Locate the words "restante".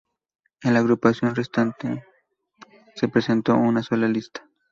1.35-2.03